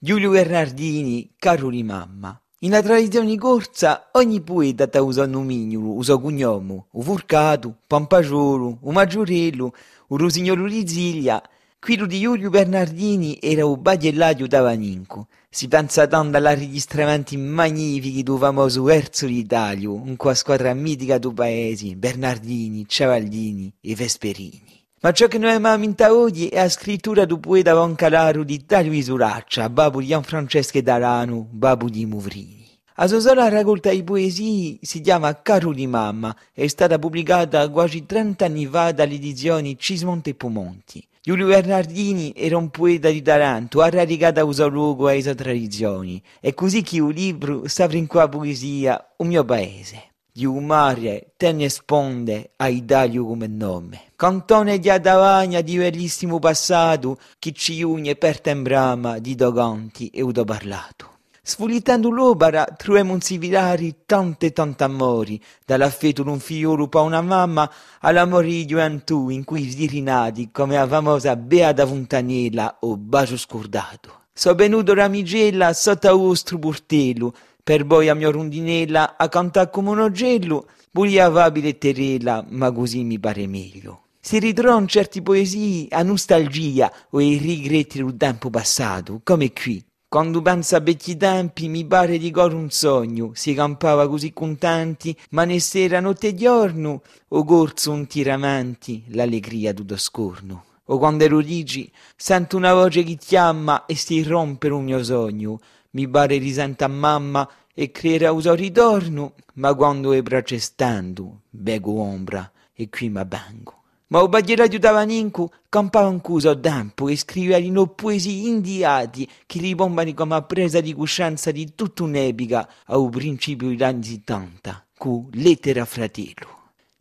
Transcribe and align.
Giulio 0.00 0.30
Bernardini, 0.30 1.34
caro 1.36 1.70
di 1.70 1.82
mamma. 1.82 2.40
In 2.60 2.70
tradizione 2.70 3.36
corsa, 3.36 4.10
ogni 4.12 4.40
poeta 4.42 4.86
ta 4.86 5.02
usa 5.02 5.24
un 5.24 5.30
nomignolo, 5.30 5.94
usa 5.94 6.16
cognome, 6.16 6.86
o 6.88 7.00
Furcato, 7.00 7.78
Pampagiolo, 7.84 8.78
o 8.80 8.92
Maggiorello, 8.92 9.74
o 10.06 10.16
Rosignolo 10.16 10.68
di 10.68 10.86
Ziglia. 10.86 11.42
Quello 11.80 12.06
di 12.06 12.20
Giulio 12.20 12.48
Bernardini 12.48 13.38
era 13.40 13.66
un 13.66 13.82
bagellaio 13.82 14.46
da 14.46 14.60
Vaninco. 14.60 15.26
Si 15.50 15.66
pensa 15.66 16.06
tanto 16.06 16.36
alla 16.36 16.54
registramenti 16.54 17.36
magnifici 17.36 18.22
del 18.22 18.38
famoso 18.38 18.88
Erzo 18.88 19.26
d'Italia, 19.26 19.90
un 19.90 20.14
qua 20.14 20.32
squadra 20.34 20.72
mitica 20.74 21.18
du 21.18 21.34
paesi, 21.34 21.96
Bernardini, 21.96 22.86
Ciavaldini 22.86 23.74
e 23.80 23.96
Vesperini. 23.96 24.77
Ma 25.00 25.12
ciò 25.12 25.28
che 25.28 25.38
noi 25.38 25.52
amiamo 25.52 25.94
oggi 26.08 26.48
è 26.48 26.56
la 26.56 26.68
scrittura 26.68 27.24
del 27.24 27.38
poeta 27.38 27.72
Voncalaro 27.72 28.42
di 28.42 28.64
Dario 28.66 28.92
Isuraccia, 28.92 29.70
babu 29.70 30.00
di 30.00 30.08
Gianfrancesco 30.08 30.80
d'Arano, 30.80 31.46
babu 31.48 31.88
di 31.88 32.04
Muvrini. 32.04 32.66
La 32.96 33.06
sua 33.06 33.20
sola 33.20 33.48
raccolta 33.48 33.90
di 33.90 34.02
poesie 34.02 34.78
si 34.80 35.00
chiama 35.00 35.40
Caro 35.40 35.72
di 35.72 35.86
Mamma, 35.86 36.34
è 36.52 36.66
stata 36.66 36.98
pubblicata 36.98 37.68
quasi 37.68 38.06
30 38.06 38.44
anni 38.44 38.66
fa 38.66 38.90
dalle 38.90 39.14
edizioni 39.14 39.76
Cismonte 39.78 40.30
e 40.30 40.34
Pumonti. 40.34 41.06
Giulio 41.22 41.46
Bernardini 41.46 42.32
era 42.34 42.56
un 42.56 42.68
poeta 42.70 43.08
di 43.08 43.22
Taranto, 43.22 43.80
ha 43.80 43.88
radicato 43.90 44.40
a 44.40 44.66
luogo 44.66 45.06
a 45.06 45.20
sue 45.20 45.36
tradizioni, 45.36 46.20
è 46.40 46.52
così 46.54 46.82
che 46.82 46.96
il 46.96 47.06
libro 47.06 47.68
sta 47.68 47.84
in 47.92 48.08
qua 48.08 48.28
poesia, 48.28 49.14
un 49.18 49.28
mio 49.28 49.44
paese 49.44 50.08
di 50.38 50.46
un 50.46 50.66
mare 50.66 51.32
te 51.36 51.50
ne 51.50 51.68
sponde 51.68 52.52
a 52.58 52.68
Italia 52.68 53.20
come 53.20 53.48
nome. 53.48 54.12
Cantone 54.14 54.78
di 54.78 54.88
Adavagna 54.88 55.62
di 55.62 55.76
bellissimo 55.76 56.38
passato, 56.38 57.18
che 57.40 57.50
ci 57.50 57.82
ugne 57.82 58.14
per 58.14 58.40
tembrama 58.40 59.18
di 59.18 59.34
doganti 59.34 60.06
e 60.10 60.22
udo 60.22 60.44
parlato. 60.44 61.16
Sfulitando 61.42 62.08
l'opera 62.10 62.66
troviamo 62.66 63.14
un 63.14 63.20
civilari 63.20 64.02
tante 64.06 64.52
tante 64.52 64.84
amori, 64.84 65.42
dall'affetto 65.66 66.22
d'un 66.22 66.38
figliolo 66.38 66.86
pa 66.86 67.00
una 67.00 67.20
mamma 67.20 67.68
all'amore 67.98 68.46
di 68.46 68.64
gioventù 68.64 69.30
in 69.30 69.42
cui 69.42 69.68
si 69.68 69.86
rinati 69.86 70.52
come 70.52 70.76
la 70.76 70.86
famosa 70.86 71.34
Beata 71.34 71.84
Fontanella 71.84 72.76
o 72.82 72.96
Bacio 72.96 73.36
Scordato. 73.36 74.26
So 74.38 74.54
venuto 74.54 74.94
ramigella 74.94 75.72
sotto 75.72 76.16
vostro 76.16 76.60
portello, 76.60 77.34
per 77.68 77.84
poi 77.84 78.08
a 78.08 78.14
mia 78.14 78.30
rondinella 78.30 79.18
a 79.18 79.28
cantare 79.28 79.68
come 79.68 79.90
un 79.90 80.00
ogello, 80.00 80.68
volia 80.92 81.28
vabile 81.28 81.76
terela, 81.76 82.42
ma 82.48 82.72
così 82.72 83.04
mi 83.04 83.18
pare 83.18 83.46
meglio. 83.46 84.04
Si 84.18 84.38
ritrovano 84.38 84.86
certi 84.86 85.20
poesie 85.20 85.86
a 85.90 86.02
nostalgia 86.02 86.90
o 87.10 87.18
ai 87.18 87.36
rigretti 87.36 88.02
del 88.02 88.16
tempo 88.16 88.48
passato, 88.48 89.20
come 89.22 89.52
qui. 89.52 89.84
Quando 90.08 90.40
penso 90.40 90.76
a 90.76 90.80
vecchi 90.80 91.18
tempi 91.18 91.68
mi 91.68 91.84
pare 91.84 92.16
di 92.16 92.30
cor 92.30 92.54
un 92.54 92.70
sogno, 92.70 93.32
si 93.34 93.52
campava 93.52 94.08
così 94.08 94.32
contenti, 94.32 95.14
ma 95.32 95.44
ne 95.44 95.60
sera 95.60 96.00
notte 96.00 96.28
e 96.28 96.34
giorno, 96.34 97.02
o 97.28 97.44
corso 97.44 97.92
un 97.92 98.06
tiramenti, 98.06 99.04
l'allegria 99.08 99.74
tutto 99.74 99.98
scorno. 99.98 100.64
O 100.90 100.96
quando 100.96 101.24
ero 101.24 101.42
dici, 101.42 101.92
sento 102.16 102.56
una 102.56 102.72
voce 102.72 103.02
che 103.02 103.16
chiama 103.16 103.84
e 103.84 103.94
si 103.94 104.22
rompe 104.22 104.68
un 104.68 104.84
mio 104.84 105.04
sogno, 105.04 105.60
mi 105.90 106.08
pare 106.08 106.38
risenta 106.38 106.86
a 106.86 106.88
mamma 106.88 107.48
e 107.72 107.90
crera 107.90 108.32
uso 108.32 108.54
ritorno, 108.54 109.34
ma 109.54 109.74
quando 109.74 110.12
e 110.12 110.22
braccia 110.22 110.58
stando, 110.58 111.42
bego 111.48 112.00
ombra 112.00 112.50
e 112.74 112.88
qui 112.88 113.08
ma 113.08 113.24
bango. 113.24 113.76
Ma 114.08 114.22
o 114.22 114.28
bagliera 114.28 114.64
aiutava 114.64 115.02
Nincu, 115.02 115.48
campava 115.68 116.08
un 116.08 116.20
cuso 116.20 116.58
tempo 116.58 117.08
e 117.08 117.16
scriveva 117.16 117.58
in 117.58 117.92
poesie 117.94 118.48
indiati 118.48 119.28
che 119.44 119.60
ribombano 119.60 120.14
come 120.14 120.42
presa 120.44 120.80
di 120.80 120.94
coscienza 120.94 121.50
di 121.50 121.74
tutta 121.74 122.04
un'epica 122.04 122.68
a 122.86 123.08
principio 123.08 123.68
degli 123.68 123.82
anni 123.82 124.04
70, 124.04 124.86
cu 124.96 125.28
lettera 125.32 125.84
fratello. 125.84 126.57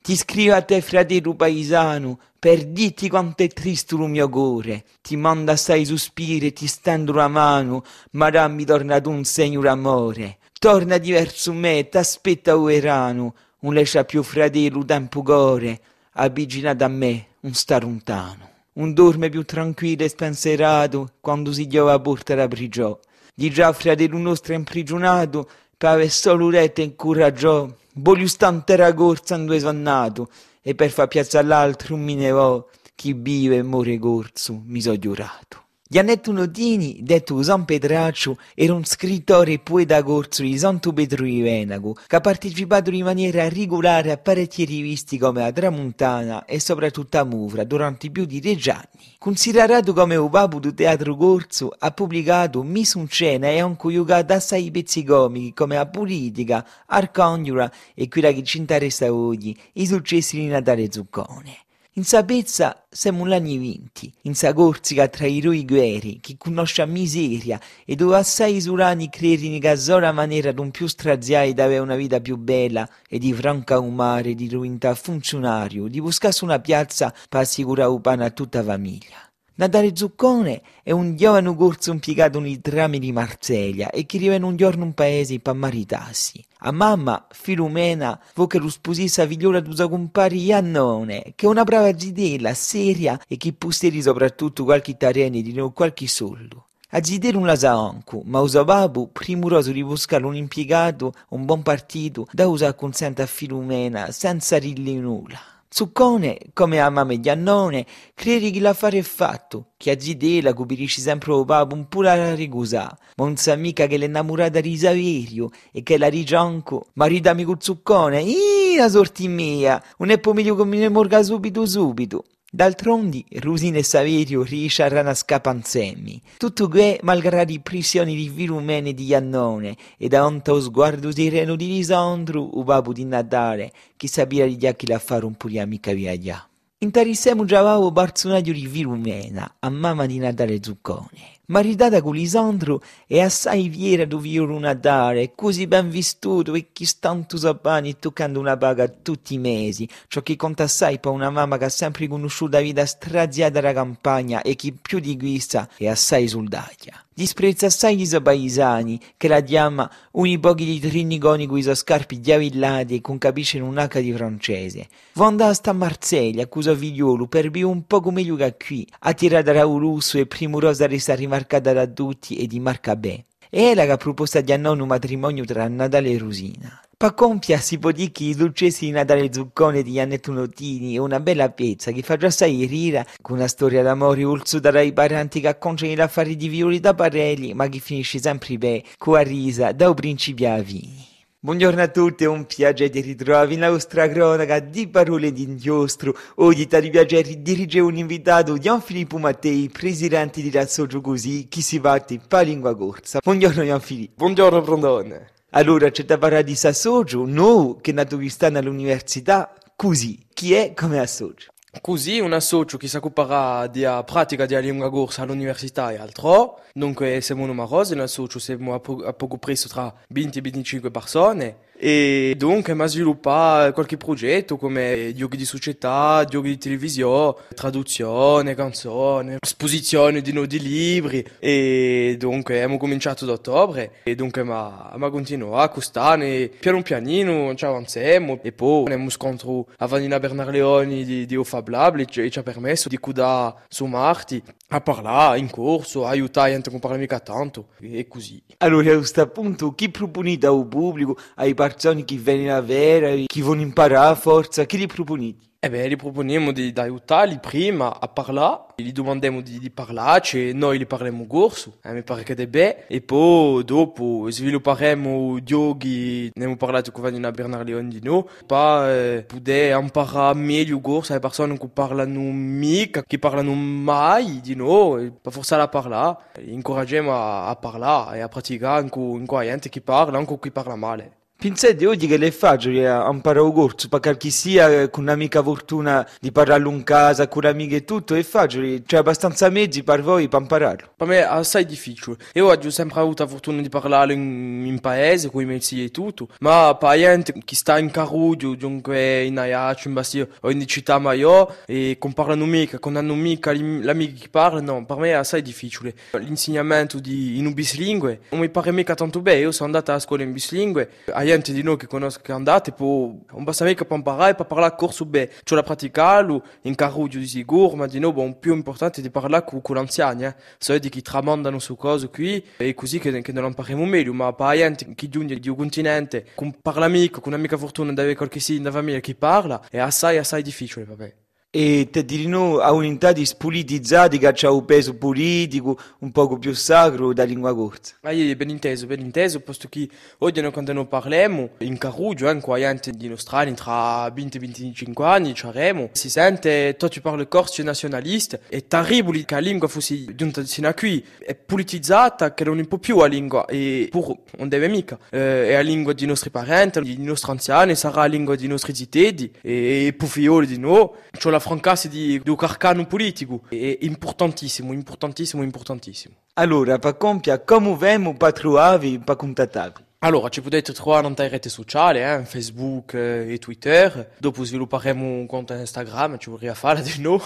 Ti 0.08 0.16
scrivo 0.16 0.56
a 0.56 0.62
te, 0.62 0.80
fratello 0.80 1.34
paesano, 1.34 2.18
per 2.40 2.64
dirti 2.64 3.10
quanto 3.10 3.44
è 3.44 3.50
triste 3.50 3.96
il 3.96 4.08
mio 4.08 4.30
cuore. 4.30 4.86
Ti 5.02 5.18
manda 5.18 5.52
assai 5.52 5.84
sospiri 5.84 6.54
ti 6.54 6.66
stendo 6.66 7.12
la 7.12 7.28
mano, 7.28 7.84
ma 8.12 8.30
dammi 8.30 8.64
tornato 8.64 9.10
un 9.10 9.26
segno 9.26 9.60
d'amore. 9.60 10.38
Torna 10.58 10.98
diverso 10.98 11.52
me, 11.52 11.90
t'aspetta 11.90 12.58
o 12.58 12.72
erano, 12.72 13.36
un 13.64 13.74
lascia 13.74 14.06
più 14.06 14.24
fratello 14.24 14.86
tempo 14.86 15.22
gore, 15.22 15.82
avvicinato 16.14 16.86
a 16.86 16.88
me, 16.88 17.26
un 17.42 17.54
sta 17.54 17.78
lontano. 17.78 18.50
Un 18.76 18.94
dorme 18.94 19.28
più 19.28 19.44
tranquillo 19.44 20.06
e 20.06 20.08
spensierato, 20.08 21.16
quando 21.20 21.52
si 21.52 21.68
giova 21.68 21.92
a 21.92 22.00
porta 22.00 22.34
la 22.34 22.48
prigiò. 22.48 22.98
Di 23.36 23.50
già 23.50 23.74
fratello 23.74 24.18
nostro 24.18 24.54
imprigionato, 24.54 25.50
per 25.76 25.90
aver 25.90 26.10
solo 26.10 26.48
letto 26.48 26.80
e 26.80 26.86
incoraggiò, 26.86 27.70
voglio 27.98 28.28
stantera 28.28 28.94
corsa 28.94 29.36
in 29.36 29.46
due 29.46 29.60
sonnato, 29.60 30.30
e 30.62 30.76
per 30.76 30.90
far 30.90 31.08
piazza 31.08 31.40
all'altro 31.40 31.96
un 31.96 32.02
minevò, 32.02 32.66
chi 32.96 33.14
vive 33.14 33.58
e 33.58 33.64
muore 33.64 34.00
corso, 34.00 34.62
mi 34.66 34.82
so 34.82 34.98
giurato. 34.98 35.67
Giannetto 35.90 36.34
Notini, 36.34 37.00
detto 37.02 37.42
San 37.42 37.64
Petraccio, 37.64 38.38
era 38.56 38.74
un 38.74 38.84
scrittore 38.84 39.54
e 39.54 39.60
poeta 39.60 40.04
corso 40.04 40.42
di 40.42 40.58
Santo 40.58 40.92
Petro 40.92 41.24
di 41.24 41.40
Venago, 41.40 41.96
che 42.08 42.18
ha 42.18 42.20
partecipato 42.20 42.90
in 42.90 43.06
maniera 43.06 43.48
regolare 43.48 44.12
a 44.12 44.18
parecchie 44.18 44.66
riviste 44.66 45.18
come 45.18 45.40
la 45.40 45.52
Tramuntana 45.54 46.44
e 46.44 46.60
soprattutto 46.60 47.18
a 47.18 47.24
Muvra 47.24 47.64
durante 47.64 48.10
più 48.10 48.26
di 48.26 48.42
dieci 48.42 48.70
anni. 48.70 49.16
Considerato 49.18 49.94
come 49.94 50.18
un 50.18 50.30
papu 50.30 50.60
del 50.60 50.74
teatro 50.74 51.16
corso, 51.16 51.74
ha 51.80 51.92
pubblicato 51.92 52.64
Miss 52.64 52.96
un 52.96 53.08
Cena 53.08 53.48
e 53.48 53.62
ha 53.62 53.76
coniugato 53.78 54.34
assai 54.34 54.70
pezzi 54.72 55.06
comici 55.06 55.54
come 55.54 55.76
la 55.76 55.88
politica, 55.88 56.68
Arcangela 56.88 57.72
e 57.94 58.10
quella 58.10 58.34
che 58.34 58.44
ci 58.44 58.58
interessa 58.58 59.14
oggi, 59.14 59.58
i 59.76 59.88
successi 59.88 60.38
di 60.38 60.48
Natale 60.48 60.92
Zuccone. 60.92 61.67
In 61.98 62.04
sapezza 62.04 62.86
siamo 62.92 63.26
l'anni 63.26 63.58
vinti, 63.58 64.14
in 64.22 64.36
sa 64.36 64.54
corsica 64.54 65.08
tra 65.08 65.26
i 65.26 65.40
eroi 65.40 65.66
guerri, 65.66 66.20
chi 66.20 66.38
conosce 66.38 66.84
a 66.84 66.86
miseria 66.86 67.60
e 67.84 67.96
dove 67.96 68.18
assai 68.18 68.62
surani 68.62 69.10
credi 69.10 69.58
che 69.58 69.76
sola 69.78 70.12
maniera 70.12 70.52
d'un 70.52 70.70
più 70.70 70.86
straziai 70.86 71.56
d'avere 71.56 71.80
una 71.80 71.96
vita 71.96 72.20
più 72.20 72.38
bella 72.38 72.88
e 73.10 73.18
di 73.18 73.34
franca 73.34 73.80
umare, 73.80 74.36
di 74.36 74.48
ruinta 74.48 74.94
funzionario, 74.94 75.88
di 75.88 76.00
buscarsi 76.00 76.44
una 76.44 76.60
piazza 76.60 77.12
per 77.28 77.42
assicurare 77.42 77.90
un 77.90 78.02
pane 78.02 78.26
a 78.26 78.30
tutta 78.30 78.62
famiglia. 78.62 79.27
Natale 79.60 79.96
Zuccone 79.96 80.62
è 80.84 80.92
un 80.92 81.16
giovane 81.16 81.56
corso 81.56 81.92
impiegato 81.92 82.40
nei 82.40 82.62
trami 82.62 83.00
di 83.00 83.12
Marseglia 83.12 83.90
e 83.90 84.06
che 84.06 84.18
arriva 84.18 84.36
un 84.46 84.56
giorno 84.56 84.84
in 84.84 84.94
paese 84.94 85.40
per 85.40 85.56
maritarsi. 85.56 86.46
A 86.60 86.72
mamma, 86.72 87.26
Filumena, 87.32 88.22
vo 88.36 88.46
che 88.46 88.60
lo 88.60 88.70
sposisse 88.70 89.24
a 89.24 89.28
figliola 89.28 89.60
di 89.60 89.76
suo 89.76 89.90
compare 89.90 90.36
Iannone, 90.36 91.34
che 91.36 91.48
è 91.48 91.50
una 91.50 91.64
brava 91.64 91.98
zidella, 91.98 92.54
seria 92.54 93.20
e 93.28 93.38
che 93.38 93.52
posteri 93.54 94.00
soprattutto 94.00 94.64
qualche 94.64 94.96
terreno 94.96 95.42
di 95.42 95.54
non 95.54 95.74
qualche 95.74 96.06
soldo. 96.06 96.68
A 96.92 97.04
zidere 97.04 97.36
un 97.36 97.48
lasaonco, 97.48 98.22
ma 98.26 98.40
usa 98.42 98.64
babu, 98.64 99.12
primuroso 99.12 99.72
di 99.72 99.84
buscare 99.84 100.24
un 100.24 100.36
impiegato, 100.36 101.14
un 101.30 101.46
buon 101.46 101.64
partito, 101.64 102.28
da 102.32 102.46
usare 102.46 102.76
consente 102.76 103.24
a 103.24 103.26
Filumena, 103.26 104.12
senza 104.12 104.60
rilli 104.60 104.98
nulla. 104.98 105.57
Zuccone, 105.70 106.40
come 106.54 106.80
ama 106.80 107.04
Mediannone, 107.04 107.86
credi 108.14 108.52
che 108.52 108.60
l'affare 108.62 109.00
è 109.00 109.02
fatto, 109.02 109.72
che 109.76 109.92
a 109.92 110.00
Zidela 110.00 110.54
cupirisci 110.54 111.02
sempre 111.02 111.34
o 111.34 111.44
papo 111.44 111.76
un 111.76 111.88
pura 111.90 112.16
la 112.16 112.34
rigusa, 112.34 112.98
ma 113.16 113.26
non 113.26 113.36
sa 113.36 113.56
mica 113.56 113.86
che 113.86 113.96
innamorata 113.96 114.62
di 114.62 114.78
Saverio 114.78 115.50
e 115.74 115.84
che 115.84 115.98
la 115.98 116.08
rigianco, 116.08 116.88
maritami 116.94 117.44
con 117.44 117.60
Zuccone, 117.60 118.22
ii, 118.22 118.78
la 118.78 118.90
sorti 118.90 119.28
mia, 119.28 119.84
non 119.98 120.10
è 120.10 120.20
pomiglio 120.20 120.56
che 120.56 120.64
mi 120.64 120.78
ne 120.78 120.88
morga 120.88 121.22
subito 121.22 121.66
subito. 121.66 122.24
D'altronde, 122.50 123.26
Rusina 123.40 123.78
e 123.78 123.84
Saverio 123.84 124.42
riusciranno 124.42 125.10
a 125.10 125.14
scapanzemmi. 125.14 126.22
Tutto 126.38 126.70
che, 126.70 126.98
malgrado 127.04 127.52
i 127.52 127.60
prisioni 127.60 128.16
di 128.16 128.30
Filumene 128.30 128.90
e 128.90 128.94
di 128.94 129.06
Iannone, 129.08 129.76
e 129.98 130.08
davanti 130.08 130.50
allo 130.50 130.62
sguardo 130.62 131.12
sereno 131.12 131.58
di 131.58 131.68
Lisandro, 131.68 132.42
o 132.42 132.64
babbo 132.64 132.94
di 132.94 133.04
Natale, 133.04 133.74
che 133.98 134.08
sapeva 134.08 134.46
di 134.46 134.58
chi 134.78 134.88
la 134.88 134.98
fare 134.98 135.26
un 135.26 135.36
po' 135.36 135.50
amica 135.60 135.92
via 135.92 136.18
già. 136.18 136.48
Intarissemo 136.80 137.44
già 137.44 137.60
avevo 137.60 137.92
personaggio 137.92 138.54
di 138.54 138.66
Filumena, 138.66 139.56
a 139.60 139.70
mamma 139.70 140.06
di 140.06 140.18
Natale 140.18 140.60
Zuccone. 140.62 141.37
Maritata 141.50 142.02
con 142.02 142.14
Lisandro 142.14 142.82
è 143.08 143.22
assai 143.22 143.70
fiera 143.70 144.04
do 144.04 144.20
fiore 144.20 144.60
Natale, 144.60 145.32
così 145.34 145.66
ben 145.66 145.90
vistuto 145.90 146.54
e 146.56 146.74
chi 146.74 146.86
tanto 147.00 147.38
sapani 147.38 147.98
toccando 147.98 148.42
una 148.42 148.58
paga 148.58 148.90
tutti 148.90 149.36
i 149.36 149.38
mesi, 149.38 149.88
ciò 150.10 150.22
che 150.22 150.36
conta 150.36 150.64
assai 150.64 151.00
per 151.00 151.14
una 151.14 151.30
mamma 151.30 151.58
che 151.58 151.64
ha 151.64 151.70
sempre 151.70 152.10
conosciuto 152.10 152.58
la 152.58 152.62
vita 152.62 152.86
straziata 152.86 153.62
dalla 153.62 153.72
campagna 153.72 154.42
e 154.42 154.58
che 154.58 154.74
più 154.74 155.00
di 155.00 155.16
questa 155.18 155.70
è 155.78 155.88
assai 155.88 156.28
soldaglia. 156.28 157.02
disprezza 157.14 157.68
assai 157.68 158.02
i 158.02 158.22
paesani, 158.22 159.00
che 159.16 159.30
la 159.30 159.42
chiama 159.42 159.90
uni 160.12 160.38
pochi 160.38 160.66
di 160.66 160.80
trinigoni 160.82 161.48
coi 161.48 161.64
so 161.64 161.74
scarpi 161.74 162.20
diavillati 162.20 162.96
e 162.96 163.02
con 163.02 163.18
capisce 163.18 163.60
un'aca 163.60 164.02
di 164.02 164.12
francese. 164.12 164.88
Vonda 165.14 165.52
sta 165.54 165.72
a 165.72 165.74
Marseglia, 165.74 166.44
accusa 166.44 166.76
figliolo, 166.76 167.26
per 167.26 167.50
vivere 167.50 167.72
un 167.72 167.88
poco 167.88 168.12
meglio 168.12 168.36
che 168.36 168.56
qui, 168.64 168.88
attirata 169.00 169.52
da 169.52 169.66
un 169.66 169.80
russo 169.80 170.20
e 170.20 170.28
primurosa 170.28 170.86
resta 170.86 171.16
rimarcata 171.16 171.36
da 171.46 171.86
tutti 171.88 172.38
e 172.38 172.48
di 172.48 172.60
marca 172.60 172.96
bene. 172.96 173.26
E 173.50 173.64
era 173.64 173.86
che 173.86 173.92
ha 173.92 173.98
proposto 173.98 174.42
di 174.42 174.52
annò 174.52 174.74
un 174.74 174.88
matrimonio 174.88 175.46
tra 175.46 175.68
Natale 175.68 176.10
e 176.10 176.18
Rosina. 176.18 176.82
Pa 176.98 177.14
compia 177.14 177.60
si 177.60 177.78
può 177.78 177.92
dire 177.92 178.12
che 178.12 178.24
i 178.24 178.34
dolcezzi 178.34 178.86
di 178.86 178.92
Natale 178.92 179.32
Zuccone 179.32 179.84
di 179.84 180.00
Annetto 180.00 180.32
Notini 180.32 180.96
è 180.96 180.98
una 180.98 181.20
bella 181.20 181.52
pezza 181.52 181.92
che 181.92 182.02
fa 182.02 182.18
già 182.18 182.26
assai 182.26 182.66
rira 182.66 183.06
con 183.22 183.38
una 183.38 183.48
storia 183.48 183.84
d'amore 183.84 184.24
ulzuta 184.24 184.72
dai 184.72 184.92
parenti 184.94 185.40
che 185.40 185.48
acconciano 185.48 185.94
gli 185.94 186.02
affari 186.02 186.36
di 186.36 186.48
Violi 186.48 186.80
da 186.80 186.96
Parelli 186.96 187.54
ma 187.54 187.68
che 187.70 187.78
finisce 187.78 188.18
sempre 188.18 188.58
bene 188.58 188.84
con 188.98 189.14
la 189.14 189.22
risa 189.22 189.74
da 189.74 189.94
principi 189.94 190.46
a 190.48 190.58
vini. 190.58 191.07
Buongiorno 191.48 191.82
a 191.82 191.88
tutti, 191.88 192.26
è 192.26 192.28
un 192.28 192.46
piacere 192.46 192.90
di 192.90 193.00
ritrovarvi 193.00 193.56
nella 193.56 193.70
vostra 193.70 194.10
cronaca 194.10 194.60
di 194.60 194.90
parole 194.90 195.32
di 195.32 195.44
inchiostro. 195.44 196.14
Oggi 196.36 196.68
tali 196.68 196.90
piacere 196.90 197.42
dirige 197.42 197.80
un 197.80 197.96
invitato, 197.96 198.58
Gian 198.58 198.82
Filippo 198.82 199.18
Mattei, 199.18 199.70
presidente 199.70 200.42
di 200.42 200.52
Razzoggio 200.52 201.00
Così, 201.00 201.48
chi 201.48 201.62
si 201.62 201.80
batte 201.80 202.20
per 202.20 202.46
lingua 202.46 202.76
corsa. 202.76 203.20
Buongiorno 203.24 203.64
Gian 203.64 203.80
Filippo. 203.80 204.16
Buongiorno 204.18 204.60
Brondone. 204.60 205.28
Allora 205.52 205.90
c'è 205.90 206.04
da 206.04 206.18
parlare 206.18 206.44
di 206.44 206.54
Sassoggio, 206.54 207.24
no, 207.26 207.78
che 207.80 207.92
è 207.92 207.94
nato 207.94 208.18
quest'anno 208.18 208.58
all'università, 208.58 209.54
così. 209.74 210.20
Chi 210.34 210.54
è 210.54 210.74
come 210.74 211.00
assoggio? 211.00 211.48
Così 211.82 212.20
un 212.20 212.34
associo 212.34 212.78
che 212.78 212.88
si 212.88 212.98
occuperà 212.98 213.68
della 213.68 214.04
pratica 214.04 214.46
della 214.46 214.60
lingua 214.62 214.90
corsa 214.90 215.24
all'università 215.24 215.92
e 215.92 215.98
altro. 215.98 216.62
Dunque 216.74 217.22
siamo 217.22 217.46
numerosi, 217.46 217.94
un 217.94 218.02
associo 218.02 218.40
siamo 218.40 218.74
a, 218.74 218.80
po- 218.80 219.04
a 219.06 219.14
poco 219.14 219.38
preso 219.38 219.68
tra 219.68 219.94
20 220.10 220.38
e 220.38 220.42
25 220.42 220.92
persone. 220.92 221.58
E 221.80 222.34
dunque 222.38 222.74
mi 222.74 222.82
ha 222.82 222.88
sviluppato 222.88 223.72
qualche 223.74 223.98
progetto 223.98 224.58
come 224.58 225.14
giochi 225.16 225.38
di 225.38 225.46
società, 225.46 226.26
giochi 226.28 226.50
di 226.50 226.58
televisione, 226.58 227.36
traduzione, 227.54 228.56
canzoni, 228.56 229.38
esposizione 229.40 230.22
di 230.22 230.32
nuovi 230.32 230.60
libri 230.60 231.24
e 231.38 232.16
dunque 232.18 232.56
abbiamo 232.56 232.78
cominciato 232.78 233.26
ad 233.26 233.30
ottobre 233.30 233.92
e 234.02 234.16
dunque 234.16 234.42
ma, 234.42 234.92
ma 234.96 235.10
continuato 235.12 235.74
quest'anno 235.74 236.50
piano 236.60 236.82
pianino 236.82 237.54
ci 237.54 237.66
avanziamo 237.66 238.40
e 238.42 238.52
poi 238.52 238.86
abbiamo 238.86 239.10
scontro 239.10 239.68
a 239.78 239.86
Vanina 239.86 240.20
Bernarleoni 240.20 241.06
di, 241.06 241.26
di 241.28 241.36
Ofablable 241.36 242.08
e 242.12 242.30
ci 242.32 242.40
ha 242.40 242.44
permesso 242.44 242.90
di 242.90 242.98
cudare 242.98 243.54
su 243.68 243.86
Marti 243.86 244.42
a 244.70 244.82
parlare 244.82 245.40
in 245.40 245.50
corso, 245.50 246.06
a 246.06 246.10
aiutare 246.10 246.52
gente 246.52 246.66
che 246.66 246.72
non 246.72 246.80
parla 246.80 246.98
mica 246.98 247.20
tanto 247.20 247.70
e 247.80 248.08
così. 248.08 248.42
Allora 248.58 248.92
a 248.92 248.98
questo 248.98 249.28
punto 249.28 249.74
chi 249.74 249.90
proponete 249.90 250.48
al 250.48 250.66
pubblico, 250.68 251.18
ai 251.36 251.54
persone 251.68 252.06
che 252.06 252.18
vengono 252.18 252.56
a 252.56 252.62
vedere, 252.62 253.24
che 253.26 253.42
vogliono 253.42 253.62
imparare 253.62 254.12
a 254.12 254.16
forza, 254.16 254.66
chi 254.66 254.78
li 254.78 254.88
proponete? 254.88 255.46
Eh 255.60 255.72
beh, 255.72 255.90
gli 255.90 255.96
proponiamo 255.96 256.52
di, 256.52 256.72
di 256.72 256.80
aiutarli 256.80 257.40
prima 257.40 258.00
a 258.00 258.08
parlare, 258.08 258.68
gli 258.76 258.92
domandiamo 258.92 259.42
di, 259.42 259.58
di 259.58 259.72
parlarci 259.72 260.50
e 260.50 260.54
noi 260.54 260.78
gli 260.78 260.86
parliamo 260.86 261.26
corso, 261.26 261.80
eh, 261.84 261.94
mi 261.94 262.04
pare 262.04 262.22
che 262.22 262.36
è 262.36 262.48
bene, 262.48 262.86
e 262.86 263.02
poi 263.02 263.64
dopo 263.66 264.28
svilupperemo 264.30 265.42
giochi, 265.42 266.26
ne 266.26 266.32
abbiamo 266.36 266.58
parlato 266.58 266.92
con 266.92 267.02
Vanina 267.02 267.32
Bernarleon 267.32 267.90
di 267.90 268.00
noi, 268.04 268.24
per 268.46 268.90
eh, 268.90 269.24
poter 269.24 269.82
imparare 269.82 270.38
meglio 270.38 270.80
corso 270.80 271.14
alle 271.14 271.22
persone 271.22 271.58
che 271.58 271.68
parlano 271.70 272.22
mica, 272.22 273.02
che 273.02 273.18
parlano 273.18 273.56
mai 273.56 274.40
di 274.42 274.54
noi, 274.54 275.12
per 275.12 275.34
forzare 275.34 275.64
a 275.64 275.68
parlare, 275.68 276.18
incoraggiamo 276.46 277.12
a, 277.12 277.48
a 277.48 277.56
parlare 277.56 278.20
e 278.20 278.22
a 278.22 278.28
praticare 278.28 278.88
con, 278.90 279.26
con 279.26 279.42
gente 279.42 279.70
che 279.70 279.82
parla, 279.82 280.20
anche 280.20 280.38
chi 280.40 280.52
parla 280.52 280.76
male. 280.76 281.16
Pensate 281.40 281.86
oggi 281.86 282.08
che 282.08 282.18
le 282.18 282.32
faccio 282.32 282.70
a 282.70 283.08
imparare 283.12 283.46
un 283.46 283.54
corso, 283.54 283.88
perché 283.90 284.18
chi 284.18 284.32
sia 284.32 284.90
con 284.90 285.04
un'amica 285.04 285.44
fortuna 285.44 286.06
di 286.20 286.32
parlare 286.32 286.68
in 286.68 286.82
casa, 286.84 287.28
con 287.28 287.46
amiche 287.46 287.76
e 287.76 287.86
tutto, 287.86 288.16
è 288.16 288.24
facile, 288.24 288.82
c'è 288.82 288.98
abbastanza 288.98 289.48
mezzi 289.50 289.84
per 289.84 290.02
voi 290.02 290.28
per 290.30 290.42
impararlo. 290.42 290.94
Per 290.98 291.06
me 291.06 291.20
è 291.20 291.22
assai 291.22 291.68
difficile. 291.68 292.18
Io 292.34 292.48
ho 292.48 292.70
sempre 292.72 293.02
avuto 293.02 293.22
la 293.22 293.30
fortuna 293.30 293.62
di 293.62 293.70
parlare 293.70 294.14
in, 294.14 294.64
in 294.66 294.80
paese, 294.80 295.30
con 295.30 295.44
i 295.44 295.46
mezzi 295.46 295.84
e 295.84 295.92
tutto, 295.92 296.28
ma 296.40 296.74
per 296.74 296.98
gente 296.98 297.36
che 297.46 297.56
sta 297.56 297.78
in 297.78 297.92
Caruggio, 297.92 298.56
dunque 298.56 299.24
in 299.24 299.38
Aiaccio, 299.38 299.90
in 299.90 299.94
Bastia 299.94 300.28
o 300.42 300.50
in 300.50 300.66
città 300.66 300.98
maggiore, 300.98 301.54
e 301.68 301.98
con 302.00 302.14
parlano 302.14 302.46
mica, 302.46 302.80
con 302.80 302.96
hanno 302.96 303.14
mica 303.14 303.54
l'amica 303.54 304.22
che 304.22 304.30
parla, 304.30 304.60
no, 304.60 304.84
per 304.86 304.98
me 304.98 305.10
è 305.10 305.12
assai 305.12 305.44
difficile. 305.44 305.94
L'insegnamento 306.14 306.98
di, 306.98 307.38
in 307.38 307.46
un 307.46 307.54
bislingue 307.54 308.22
non 308.32 308.40
mi 308.40 308.50
pare 308.50 308.72
mica 308.72 308.96
tanto 308.96 309.22
bene, 309.22 309.42
io 309.42 309.52
sono 309.52 309.68
andata 309.68 309.94
a 309.94 310.00
scuola 310.00 310.24
in 310.24 310.34
bislingue, 310.34 310.90
gente 311.28 311.54
di 311.54 311.62
noi 311.62 311.78
che 311.78 311.88
conosco 311.88 312.22
che 312.22 312.32
andate 312.32 312.72
può 312.72 313.14
non 313.32 313.44
basta 313.44 313.66
mica 313.66 313.86
per 313.86 313.98
imparare 313.98 314.36
per 314.36 314.46
parlare 314.46 314.76
corso 314.76 315.06
bene 315.06 315.32
cioè 315.44 315.58
la 315.58 315.64
praticare 315.64 316.42
in 316.62 316.76
carruggio 316.76 317.20
di 317.20 317.28
sicuro 317.28 317.76
ma 317.76 317.86
di 317.86 318.00
noi 318.00 318.14
bon, 318.14 318.40
più 318.40 318.54
importante 318.54 319.02
di 319.02 319.10
parlare 319.10 319.44
con, 319.46 319.62
con 319.62 319.76
l'anziani 319.76 320.26
eh. 320.26 320.36
so 320.58 320.78
di 320.78 320.90
chi 320.90 321.02
tramandano 321.02 321.60
su 321.60 321.76
cose 321.76 322.10
qui 322.10 322.44
e 322.58 322.74
così 322.74 323.00
che, 323.00 323.22
che 323.22 323.32
non 323.32 323.46
impariamo 323.46 323.86
meglio 323.86 324.14
ma 324.14 324.34
per 324.34 324.56
gente 324.56 324.94
che 324.96 325.10
giunge 325.10 325.40
di 325.40 325.50
un 325.50 325.56
continente 325.56 326.28
con 326.36 326.56
parla 326.62 326.86
amico 326.86 327.22
con 327.22 327.34
un'amica 327.34 327.58
fortuna 327.58 327.92
di 327.92 328.00
avere 328.00 328.16
qualche 328.16 328.40
sì 328.40 328.56
in 328.56 328.70
famiglia 328.72 329.00
che 329.00 329.16
parla 329.16 329.62
è 329.70 329.78
assai 329.78 330.18
assai 330.18 330.42
difficile 330.42 330.86
vabbè 330.86 331.14
e 331.58 331.88
te 331.90 332.06
dirino 332.06 332.60
a 332.60 332.72
unità 332.72 333.12
di 333.12 333.26
spolitizzati 333.26 334.20
che 334.20 334.28
ha 334.28 334.52
un 334.52 334.64
peso 334.64 334.94
politico 334.94 335.76
un 336.02 336.12
poco 336.12 336.38
più 336.38 336.54
sacro 336.54 337.14
da 337.14 337.24
lingua 337.24 337.56
corsa. 337.56 337.96
Ah, 338.02 338.12
è 338.12 338.36
ben 338.36 338.52
inteso, 338.52 338.86
ben 338.86 339.00
inteso, 339.00 339.40
posto 339.40 339.68
che 339.68 339.90
oggi 340.20 340.40
quando 340.52 340.74
noi 340.74 340.86
parliamo. 340.86 341.50
In 341.62 341.80
Carugio, 341.80 342.30
eh, 342.30 342.40
qua 342.42 342.60
gente 342.60 342.92
di 342.92 343.08
nostri 343.08 343.56
tra 343.56 344.08
20 344.14 344.38
e 344.38 344.40
25 344.40 345.04
anni, 345.04 345.32
c'aremo, 345.34 345.90
si 345.94 346.12
sente, 346.12 346.76
tu 346.78 346.90
ci 346.90 347.02
parli 347.02 347.28
corso 347.28 347.64
nazionalista, 347.64 348.38
è 348.48 348.68
terribile 348.68 349.26
che 349.26 349.34
la 349.34 349.42
lingua 349.42 349.68
fosse 349.68 350.14
giunta 350.14 350.46
sino 350.46 350.68
a 350.68 350.76
qui, 350.76 351.04
è 351.18 351.34
politizzata 351.34 352.36
che 352.36 352.44
non 352.44 352.64
può 352.68 352.78
più 352.78 353.00
la 353.00 353.08
lingua, 353.08 353.46
e 353.46 353.88
pur 353.90 354.16
non 354.38 354.48
deve 354.48 354.68
mica, 354.68 355.00
eh, 355.10 355.48
è 355.48 355.54
la 355.54 355.62
lingua 355.62 355.94
dei 355.94 356.06
nostri 356.06 356.30
parenti, 356.30 356.82
dei 356.82 356.98
nostri 357.00 357.32
anziani, 357.32 357.74
sarà 357.74 358.02
la 358.02 358.06
lingua 358.06 358.36
dei 358.36 358.48
nostri 358.48 358.76
zitedi, 358.76 359.32
e, 359.42 359.88
e 359.88 359.94
più 359.94 360.06
figlioli 360.06 360.46
di 360.46 360.60
noi, 360.60 360.88
cioè 361.18 361.32
la 361.32 361.46
francasse 361.48 361.88
di, 361.88 362.20
di 362.22 362.30
un 362.30 362.36
carcano 362.36 362.86
politico 362.86 363.42
è 363.50 363.78
importantissimo, 363.82 364.74
importantissimo, 364.74 365.44
importantissimo. 365.44 366.16
Allora, 366.34 366.78
per 366.78 366.98
compia, 366.98 367.40
come 367.40 367.76
vemo 367.76 368.16
per 368.16 368.34
trovarvi, 368.34 369.00
per 369.00 369.16
contattarvi? 369.16 369.86
Allora, 370.02 370.30
ci 370.30 370.42
potete 370.42 370.74
trovare 370.74 371.08
nelle 371.08 371.28
reti 371.28 371.50
sociali, 371.50 372.00
eh, 372.00 372.22
Facebook 372.24 372.94
eh, 372.94 373.34
e 373.34 373.40
Twitter. 373.40 374.12
Dopo 374.20 374.44
svilupperemo 374.44 375.04
un 375.04 375.26
conto 375.26 375.54
Instagram, 375.54 376.20
ci 376.20 376.30
vorrei 376.30 376.54
fare 376.54 376.84
di 376.84 376.94
noi. 377.00 377.20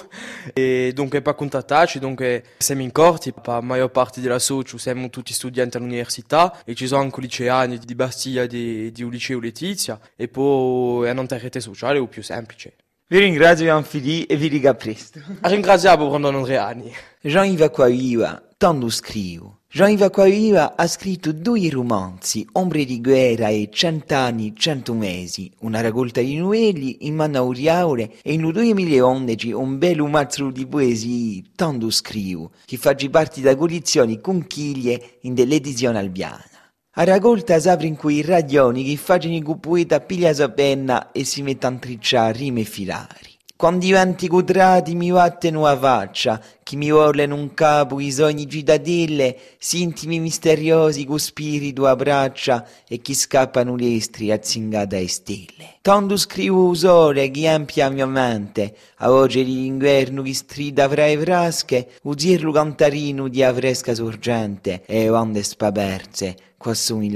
E 0.54 0.92
dunque 0.94 1.22
per 1.22 1.36
contattarci, 1.36 2.00
dunque 2.00 2.46
siamo 2.60 2.82
in 2.82 2.94
corti, 2.94 3.34
per 3.34 3.56
la 3.56 3.62
maggior 3.62 3.92
parte 3.92 4.22
della 4.22 4.40
socio 4.40 4.78
siamo 4.78 5.10
tutti 5.10 5.34
studenti 5.34 5.76
all'università 5.76 6.62
e 6.64 6.74
ci 6.74 6.88
sono 6.88 7.02
anche 7.02 7.20
liceani 7.20 7.78
di 7.78 7.96
Bastiglia 7.96 8.46
di, 8.46 8.90
di 8.94 9.10
liceo 9.10 9.42
Letizia 9.42 10.00
e 10.16 10.30
poi 10.30 11.10
è 11.10 11.14
nelle 11.14 11.28
reti 11.40 11.60
sociali 11.60 12.02
è 12.02 12.08
più 12.08 12.24
semplice. 12.24 12.76
Vi 13.12 13.20
ringrazio 13.20 13.76
Anfili 13.76 14.24
e 14.24 14.38
vi 14.38 14.48
dico 14.48 14.70
a 14.70 14.74
presto. 14.74 15.20
Ringraziamo 15.42 16.08
Brandon 16.08 16.34
Andreani. 16.34 16.94
Jean-Yves 17.20 17.66
Acquaviva, 17.66 18.42
tanto 18.56 18.90
scrivo. 18.90 19.64
Jean-Yves 19.70 20.06
Acquaviva 20.06 20.78
ha 20.78 20.88
scritto 20.88 21.34
due 21.34 21.70
romanzi, 21.70 22.48
Ombre 22.54 22.86
di 22.86 23.02
guerra 23.02 23.50
e 23.50 23.68
Cent'anni, 23.70 24.56
cento 24.56 24.94
mesi, 24.94 25.52
una 25.60 25.82
raccolta 25.82 26.22
di 26.22 26.38
novelle 26.38 26.96
in 27.00 27.16
mano 27.16 27.40
auriaure 27.40 28.14
e 28.22 28.32
in 28.32 28.50
2011 28.50 29.52
un 29.52 29.78
bel 29.78 30.02
mazzo 30.04 30.50
di 30.50 30.66
poesie, 30.66 31.44
tanto 31.54 31.90
scrivo, 31.90 32.52
che 32.64 32.78
fa 32.78 32.96
parte 33.10 33.42
da 33.42 33.58
collezioni 33.58 34.22
conchiglie 34.22 35.18
in 35.24 35.34
dell'edizione 35.34 36.00
albiana. 36.00 36.51
A 36.96 37.06
raccolta 37.06 37.58
s'apre 37.58 37.88
in 37.88 37.96
cui 37.96 38.16
i 38.16 38.22
radioni 38.22 38.84
che 38.84 38.98
facciano 38.98 39.34
il 39.34 39.58
poeta 39.62 40.02
piglia 40.02 40.34
la 40.36 40.50
penna 40.50 41.12
e 41.14 41.24
si 41.24 41.42
mette 41.42 41.66
a 41.66 41.72
tricciare 41.72 42.38
rime 42.38 42.66
filari. 42.66 43.31
Quando 43.62 43.86
i 43.86 43.92
venti 43.92 44.28
quadrati 44.28 44.96
mi 44.96 45.12
vatteno 45.12 45.68
a 45.68 45.78
faccia, 45.78 46.42
chi 46.64 46.78
mi 46.78 46.88
in 46.88 47.32
un 47.32 47.54
capo 47.54 48.00
i 48.00 48.12
sogni 48.12 48.50
cittadelle, 48.50 49.38
sintimi 49.60 50.20
misteriosi 50.20 51.06
con 51.06 51.20
spirito 51.20 51.86
a 51.86 51.96
braccia. 51.96 52.68
E 52.88 52.98
chi 53.02 53.14
scappano 53.14 53.76
lestri 53.76 54.32
azzingata 54.32 54.98
e 54.98 55.08
stelle. 55.08 55.76
Tanto 55.84 56.18
scrivo 56.18 56.74
sole 56.74 57.30
che 57.30 57.48
ampia 57.48 57.92
mia 57.92 58.08
mente, 58.08 58.76
a 58.96 59.10
voce 59.10 59.44
di 59.44 59.68
inverno 59.68 60.24
che 60.24 60.34
strida 60.34 60.90
fra 60.90 61.06
le 61.06 61.20
frasche, 61.20 61.90
uzirlo 62.02 62.52
cantarino 62.52 63.28
di 63.28 63.44
avresca 63.44 63.94
sorgente. 63.94 64.82
E 64.88 65.08
onde 65.08 65.44
spaperze, 65.44 66.36
qua 66.58 66.74
sono 66.74 67.04
gli 67.04 67.16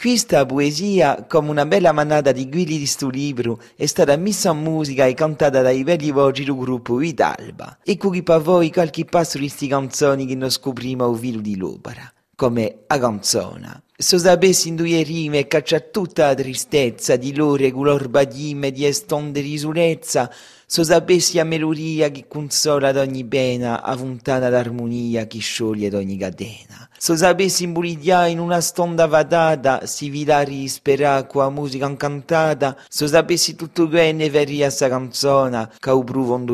Questa 0.00 0.46
poesia, 0.46 1.26
come 1.28 1.50
una 1.50 1.66
bella 1.66 1.90
manata 1.90 2.30
di 2.30 2.48
guili 2.48 2.78
di 2.78 2.86
sto 2.86 3.08
libro, 3.08 3.60
è 3.74 3.84
stata 3.84 4.16
messa 4.16 4.52
in 4.52 4.58
musica 4.58 5.06
e 5.06 5.14
cantata 5.14 5.60
dai 5.60 5.82
veri 5.82 6.12
voci 6.12 6.44
del 6.44 6.54
gruppo 6.54 6.94
Vitalba. 6.94 7.78
E 7.82 7.96
qui 7.96 8.22
per 8.22 8.40
voi 8.40 8.70
qualche 8.70 9.04
passo 9.04 9.38
di 9.38 9.48
queste 9.48 9.66
canzoni 9.66 10.24
che 10.24 10.36
non 10.36 10.50
scopriamo 10.50 11.04
al 11.04 11.18
filo 11.18 11.40
di 11.40 11.56
l'opera, 11.56 12.12
come 12.36 12.84
a 12.86 12.96
canzone. 12.96 13.82
Se 13.96 14.16
sapessi 14.18 14.68
in 14.68 14.76
due 14.76 15.02
rime 15.02 15.48
caccia 15.48 15.80
tutta 15.80 16.26
la 16.26 16.34
tristezza 16.34 17.16
di 17.16 17.34
loro 17.34 17.68
color 17.72 18.08
badime 18.08 18.70
di 18.70 18.86
estonde 18.86 19.40
risurezza, 19.40 20.32
se 20.70 20.84
sapessi 20.84 21.38
a 21.38 21.44
melodia 21.44 22.10
che 22.10 22.26
consola 22.28 22.92
d'ogni 22.92 23.24
pena, 23.24 23.82
a 23.82 23.96
vuntata 23.96 24.50
d'armonia 24.50 25.26
che 25.26 25.38
scioglie 25.38 25.88
d'ogni 25.88 26.18
catena. 26.18 26.86
Se 26.98 27.16
sapessi 27.16 27.64
imburidiare 27.64 28.28
in 28.28 28.38
una 28.38 28.60
stonda 28.60 29.06
vadata, 29.06 29.86
si 29.86 30.10
vidari 30.10 30.68
sperà 30.68 31.24
con 31.24 31.44
la 31.44 31.48
musica 31.48 31.88
incantata, 31.88 32.76
se 32.86 33.06
sapessi 33.06 33.56
tutto 33.56 33.86
bene 33.86 34.28
verria 34.28 34.68
sta 34.68 34.90
canzone, 34.90 35.70
che 35.78 35.88
ho 35.88 36.04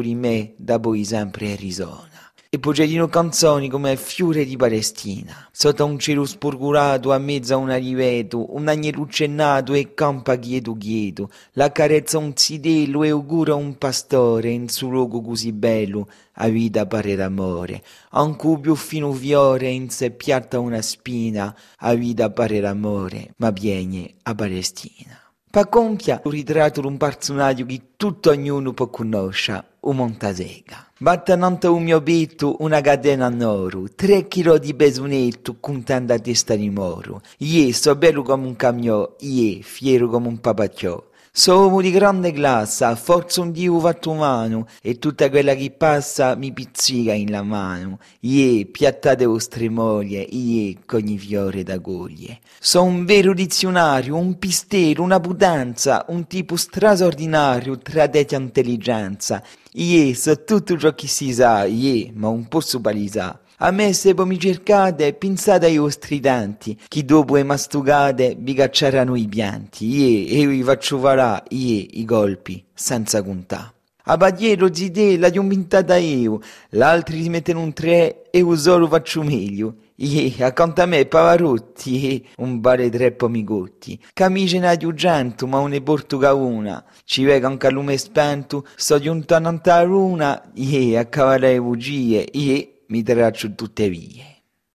di 0.00 0.14
me, 0.14 0.52
da 0.58 0.78
poi 0.78 1.04
sempre 1.04 1.56
risona 1.56 2.13
e 2.54 2.60
poggiatino 2.60 3.08
canzoni 3.08 3.68
come 3.68 3.96
Fiore 3.96 4.44
di 4.44 4.56
Palestina. 4.56 5.48
Sotto 5.50 5.84
un 5.84 5.98
cielo 5.98 6.24
spurgurato, 6.24 7.12
a 7.12 7.18
mezzo 7.18 7.54
a 7.54 7.56
un 7.56 7.76
riveto, 7.76 8.54
un 8.54 8.68
agnello 8.68 9.00
uccennato 9.00 9.74
e 9.74 9.92
campa 9.92 10.36
chieto 10.36 10.76
chieto, 10.76 11.30
la 11.54 11.72
carezza 11.72 12.18
un 12.18 12.30
zidello 12.36 13.02
e 13.02 13.08
augura 13.08 13.56
un 13.56 13.76
pastore 13.76 14.50
in 14.50 14.68
suo 14.68 14.88
luogo 14.88 15.20
così 15.20 15.50
bello, 15.50 16.08
a 16.34 16.46
vita 16.46 16.86
pare 16.86 17.16
d'amore. 17.16 17.82
Anche 18.10 18.58
più 18.60 18.76
fino 18.76 19.12
fiore 19.12 19.70
in 19.70 19.90
se 19.90 20.12
piatta 20.12 20.60
una 20.60 20.80
spina, 20.80 21.52
a 21.78 21.94
vita 21.94 22.30
pare 22.30 22.60
d'amore, 22.60 23.34
ma 23.38 23.50
viene 23.50 24.14
a 24.22 24.32
Palestina. 24.32 25.23
Pa 25.54 25.66
compia 25.68 26.20
un 26.24 26.32
ritratto 26.32 26.84
un 26.84 26.96
personaggio 26.96 27.64
che 27.64 27.80
tutto 27.94 28.30
ognuno 28.30 28.72
può 28.72 28.88
conoscere, 28.88 29.76
un 29.82 29.94
Montasega. 29.94 30.88
Battanante 30.98 31.68
un 31.68 31.84
mio 31.84 32.02
petto 32.02 32.56
una 32.58 32.80
catena 32.80 33.30
d'oro, 33.30 33.84
tre 33.94 34.26
chilo 34.26 34.58
di 34.58 34.74
besonetto 34.74 35.58
con 35.60 35.84
tanta 35.84 36.18
testa 36.18 36.56
di 36.56 36.70
moro. 36.70 37.20
Ie, 37.36 37.72
so 37.72 37.94
bello 37.94 38.22
come 38.22 38.48
un 38.48 38.56
camion, 38.56 39.08
ie, 39.20 39.62
fiero 39.62 40.08
come 40.08 40.26
un 40.26 40.40
papacciò. 40.40 41.00
Sono 41.36 41.80
di 41.80 41.90
grande 41.90 42.30
classe, 42.30 42.94
forza 42.94 43.40
un 43.40 43.50
dio 43.50 43.80
fatto 43.80 44.12
umano, 44.12 44.68
e 44.80 45.00
tutta 45.00 45.28
quella 45.30 45.56
che 45.56 45.72
passa 45.72 46.36
mi 46.36 46.52
pizzica 46.52 47.12
in 47.12 47.32
la 47.32 47.42
mano. 47.42 47.98
Ie, 48.20 48.66
piattate 48.66 49.24
vostre 49.24 49.68
moglie, 49.68 50.20
ie, 50.20 50.76
cogni 50.86 51.18
fiore 51.18 51.64
da 51.64 51.78
goglie. 51.78 52.38
Sono 52.60 52.84
un 52.84 53.04
vero 53.04 53.34
dizionario, 53.34 54.16
un 54.16 54.38
pistero, 54.38 55.02
una 55.02 55.18
putanza, 55.18 56.04
un 56.10 56.28
tipo 56.28 56.54
straordinario, 56.54 57.78
tradete 57.78 58.36
intelligenza. 58.36 59.42
Ie, 59.72 60.14
so 60.14 60.44
tutto 60.44 60.78
ciò 60.78 60.94
che 60.94 61.08
si 61.08 61.32
sa, 61.32 61.64
ie, 61.64 62.12
ma 62.14 62.28
un 62.28 62.46
po' 62.46 62.60
supalisa. 62.60 63.40
A 63.58 63.70
me 63.70 63.92
se 63.92 64.14
poi 64.14 64.26
mi 64.26 64.38
cercate, 64.38 65.12
pensate 65.14 65.66
ai 65.66 65.78
vostri 65.78 66.18
denti, 66.18 66.76
che 66.88 67.04
dopo 67.04 67.36
le 67.36 67.44
mastugate 67.44 68.36
vi 68.36 68.52
cacceranno 68.52 69.14
i 69.14 69.28
pianti, 69.28 70.26
e 70.28 70.40
io 70.40 70.48
vi 70.48 70.62
faccio 70.64 70.98
farà, 70.98 71.40
ie, 71.50 71.86
i 71.92 72.04
colpi, 72.04 72.64
senza 72.74 73.22
contà. 73.22 73.72
A 74.06 74.16
Bagliero 74.16 74.74
zide 74.74 75.16
la 75.16 75.30
ho 75.34 75.42
vintata 75.42 75.96
io, 75.96 76.40
l'altri 76.70 77.22
si 77.22 77.30
mettono 77.30 77.60
un 77.60 77.72
tre 77.72 78.24
e 78.30 78.38
io 78.38 78.56
solo 78.56 78.86
faccio 78.88 79.22
meglio. 79.22 79.76
Ie, 79.96 80.44
accanto 80.44 80.82
a 80.82 80.86
me 80.86 81.06
Pavarotti, 81.06 82.12
ie, 82.12 82.22
un 82.38 82.60
bare 82.60 82.90
troppo 82.90 83.26
amicotti. 83.26 83.98
Camice 84.12 84.58
na 84.58 84.74
di 84.74 84.84
ugento, 84.84 85.46
ma 85.46 85.64
ne 85.68 85.80
porto 85.80 86.18
ca 86.18 86.34
una. 86.34 86.84
Ci 87.04 87.22
vega 87.22 87.48
un 87.48 87.56
calume 87.56 87.96
spento, 87.96 88.66
sto 88.74 88.98
giunto 88.98 89.34
a 89.36 89.82
luna, 89.82 90.50
ie, 90.54 90.98
a 90.98 91.06
cavare 91.06 91.58
bugie, 91.60 92.26
ie, 92.32 92.73
mi 92.88 93.02
traccio 93.02 93.54
tutte 93.54 93.88
vie. 93.88 94.33